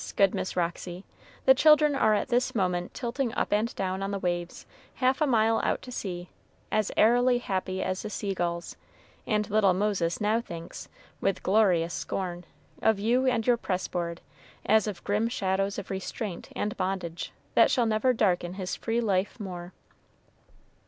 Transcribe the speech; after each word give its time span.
good 0.15 0.33
Miss 0.33 0.55
Roxy, 0.55 1.05
the 1.45 1.53
children 1.53 1.93
are 1.93 2.15
at 2.15 2.29
this 2.29 2.55
moment 2.55 2.91
tilting 2.95 3.31
up 3.35 3.53
and 3.53 3.75
down 3.75 4.01
on 4.01 4.09
the 4.09 4.17
waves, 4.17 4.65
half 4.95 5.21
a 5.21 5.27
mile 5.27 5.61
out 5.63 5.83
to 5.83 5.91
sea, 5.91 6.27
as 6.71 6.91
airily 6.97 7.37
happy 7.37 7.83
as 7.83 8.01
the 8.01 8.09
sea 8.09 8.33
gulls; 8.33 8.75
and 9.27 9.47
little 9.51 9.75
Moses 9.75 10.19
now 10.19 10.41
thinks, 10.41 10.89
with 11.19 11.43
glorious 11.43 11.93
scorn, 11.93 12.45
of 12.81 12.97
you 12.97 13.27
and 13.27 13.45
your 13.45 13.57
press 13.57 13.87
board, 13.87 14.21
as 14.65 14.87
of 14.87 15.03
grim 15.03 15.29
shadows 15.29 15.77
of 15.77 15.91
restraint 15.91 16.49
and 16.55 16.75
bondage 16.77 17.31
that 17.53 17.69
shall 17.69 17.85
never 17.85 18.11
darken 18.11 18.55
his 18.55 18.75
free 18.75 19.01
life 19.01 19.39
more. 19.39 19.71